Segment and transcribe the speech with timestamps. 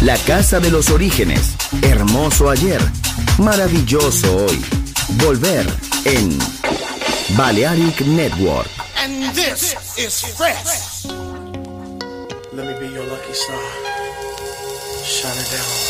[0.00, 2.80] La casa de los orígenes, hermoso ayer,
[3.38, 4.64] maravilloso hoy.
[5.22, 5.66] Volver
[6.06, 6.38] en
[7.36, 8.70] Balearic Network.
[8.96, 11.04] And this is fresh.
[12.54, 13.60] Let me be your lucky star.
[15.04, 15.89] Shine it down.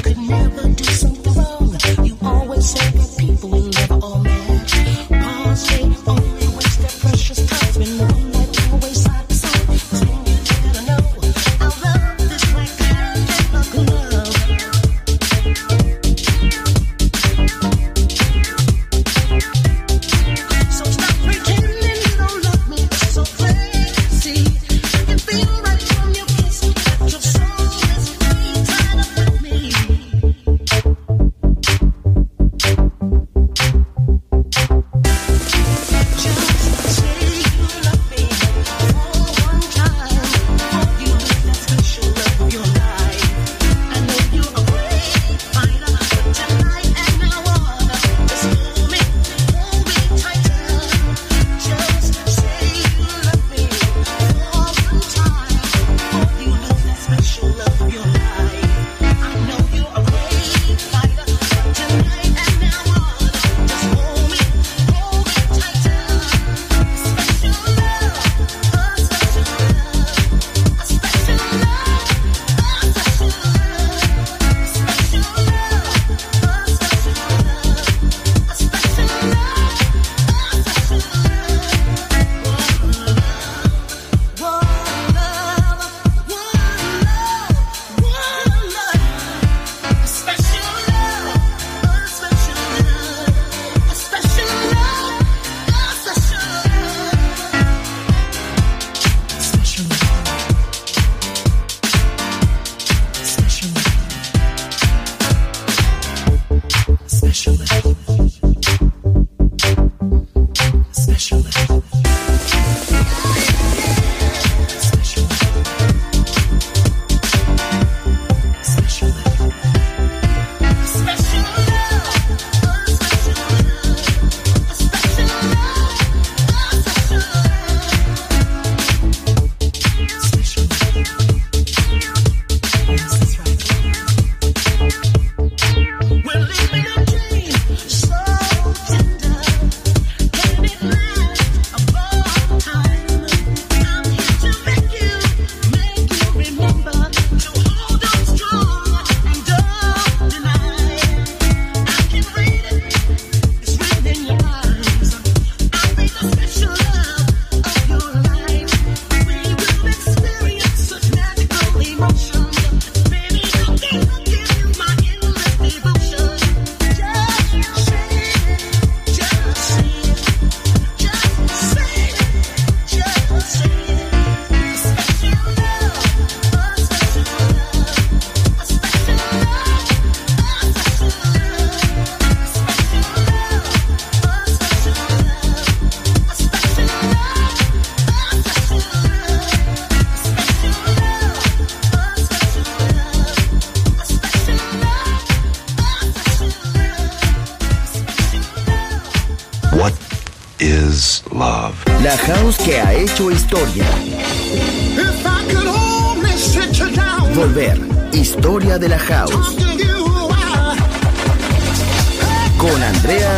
[0.00, 1.19] I could never do something.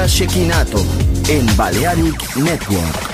[0.09, 0.85] Shekinato
[1.29, 3.12] en Balearic Network.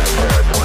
[0.00, 0.59] head.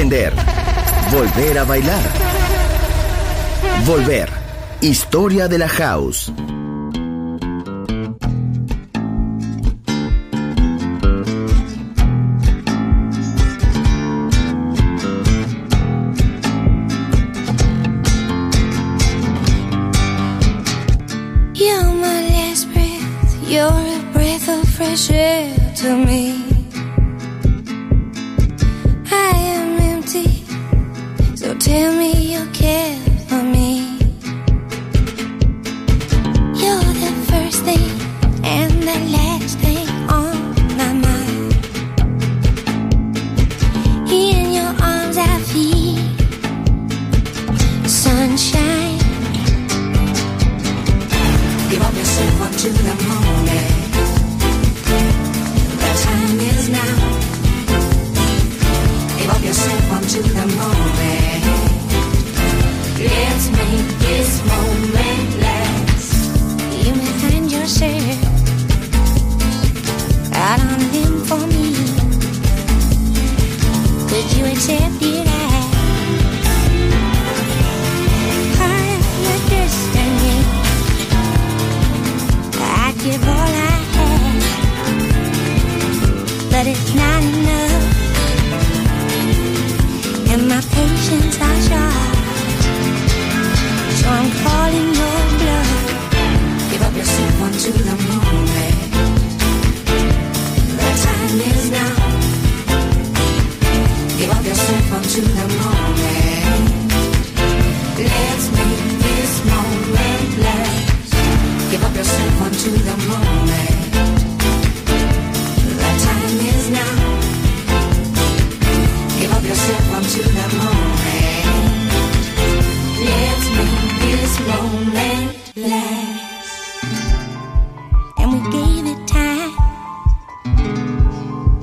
[0.00, 0.32] aprender.
[1.10, 2.00] Volver a bailar.
[3.84, 4.30] Volver.
[4.80, 6.32] Historia de la house.
[21.52, 26.49] You're my last breath, you're a breath of fresh air to me.
[31.70, 33.09] tell me you care.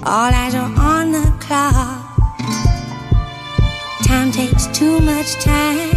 [0.09, 2.15] All eyes are on the clock.
[4.03, 5.96] Time takes too much time.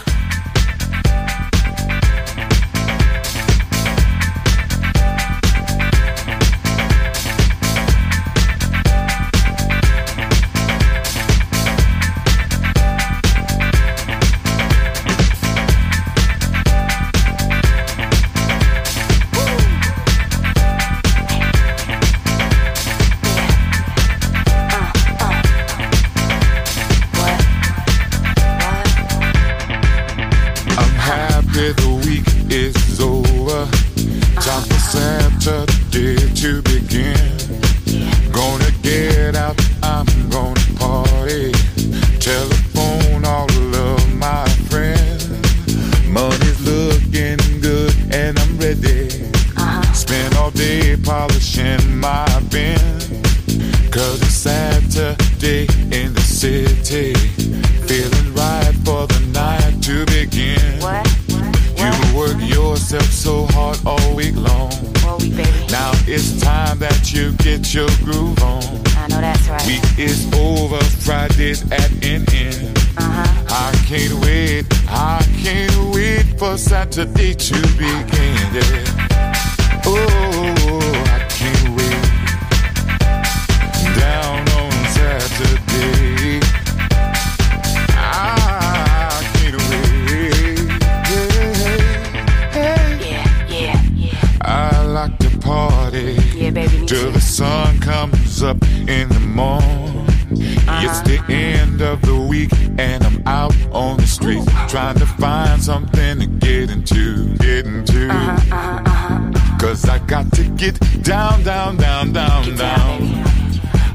[104.71, 108.07] trying to find something to get into, get into.
[108.07, 109.57] Uh-huh, uh-huh, uh-huh.
[109.59, 113.01] Cause I got to get down, down, down, down, get down.
[113.01, 113.23] down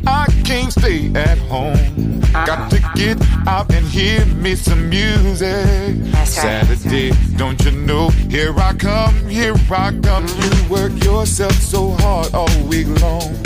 [0.06, 1.72] I can't stay at home.
[1.72, 2.44] Uh-huh.
[2.44, 3.16] Got to get
[3.48, 5.96] out and hear me some music.
[6.12, 8.10] Right, Saturday, don't you know?
[8.28, 10.26] Here I come, here I come.
[10.26, 13.45] You work yourself so hard all week long.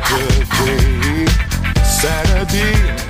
[2.61, 3.00] me.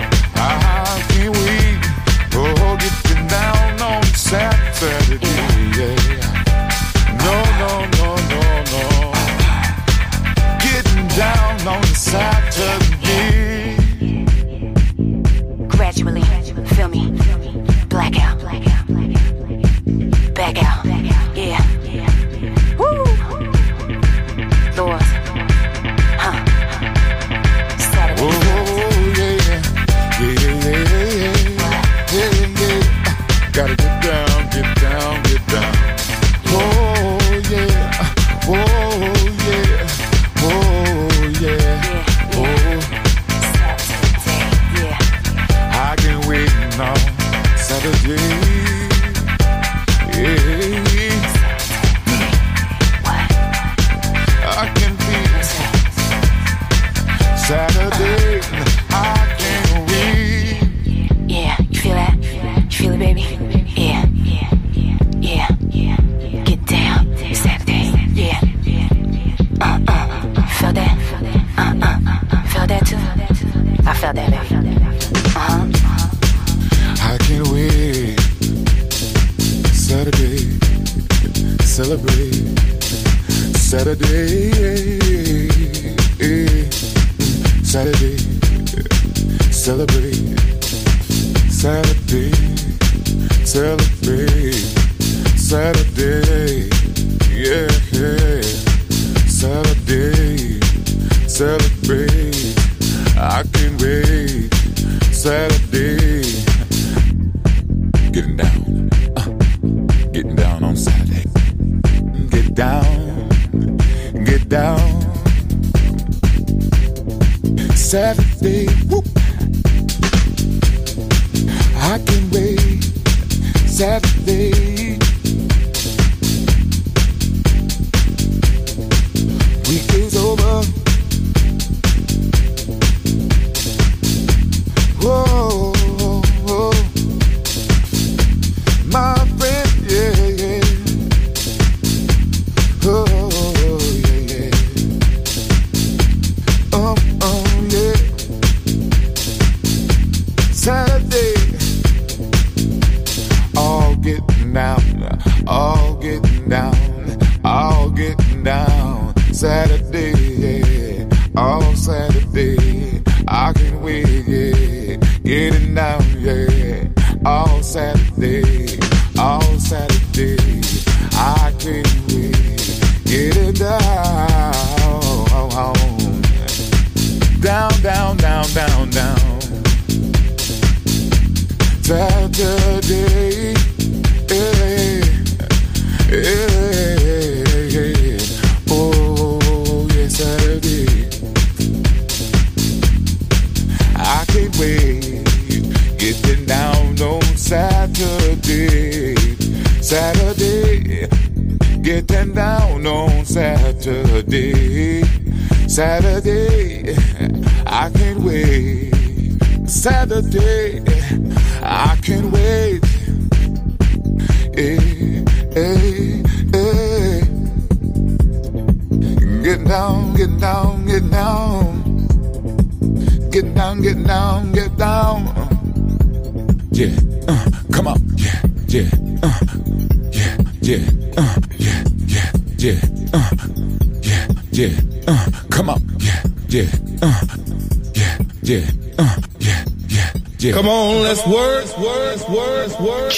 [158.43, 159.13] down.
[159.33, 159.90] Saturday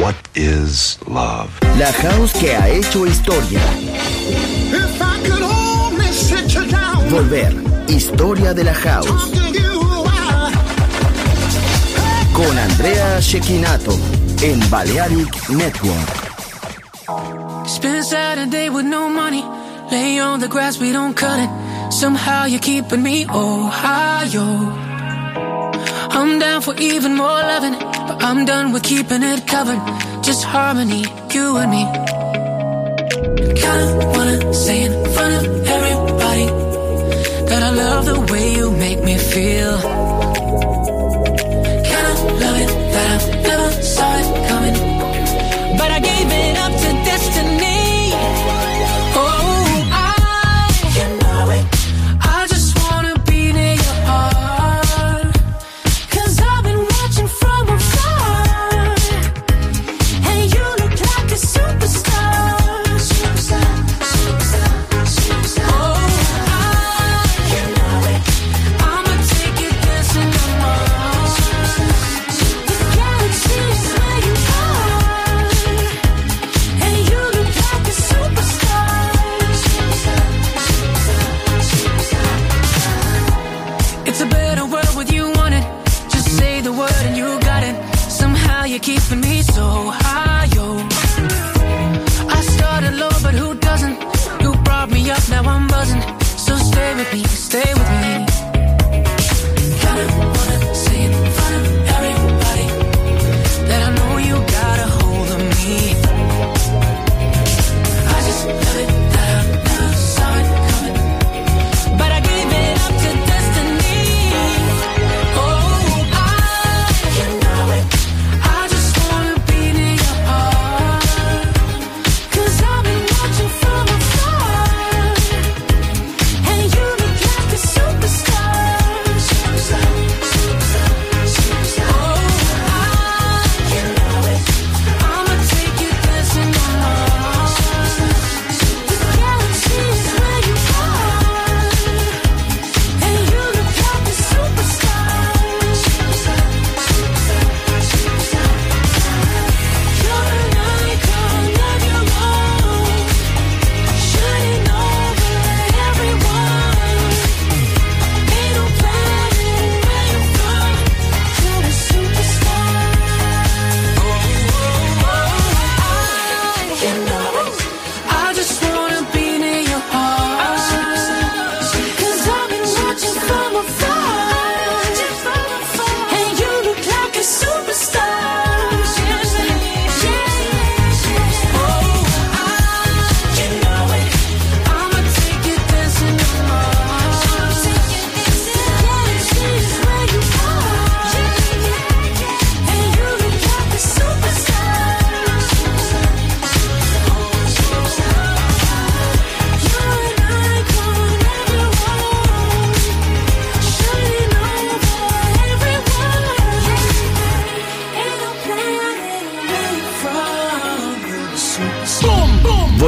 [0.00, 1.50] What is love?
[1.78, 3.60] La house que ha hecho historia.
[4.72, 7.06] If I could only sit you down.
[7.10, 7.52] Volver,
[7.86, 9.30] historia de la house.
[12.32, 13.92] Con Andrea Shekinato
[14.40, 16.08] en Balearic Network.
[17.66, 19.44] Spend Saturday with no money.
[19.90, 21.50] Lay on the grass, we don't cut it.
[21.92, 24.72] Somehow you're keeping me Ohio.
[26.12, 27.99] I'm down for even more loving.
[28.22, 29.80] I'm done with keeping it covered,
[30.22, 31.84] just harmony, you and me.
[33.62, 35.44] Kinda wanna say in front of
[35.76, 36.46] everybody
[37.48, 39.74] that I love the way you make me feel.
[41.90, 42.12] Kinda
[42.42, 44.76] love it that I never saw it coming,
[45.78, 46.99] but I gave it up to.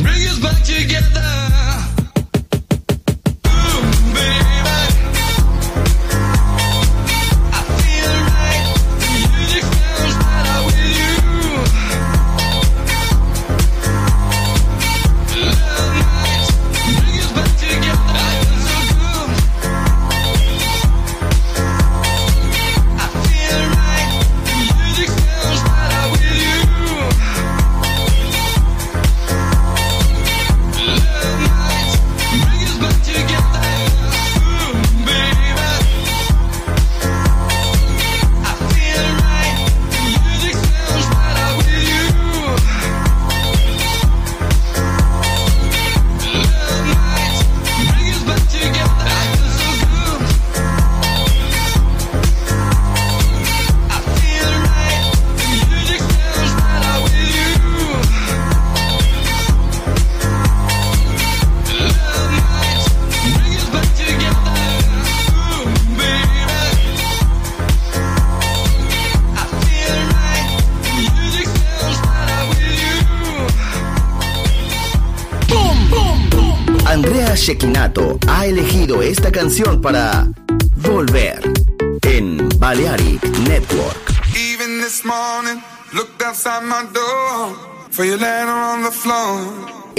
[0.00, 1.51] Bring us back together.